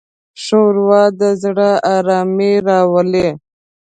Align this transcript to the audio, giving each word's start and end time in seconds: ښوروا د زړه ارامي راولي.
ښوروا 0.43 1.03
د 1.19 1.21
زړه 1.41 1.69
ارامي 1.95 2.53
راولي. 2.67 3.27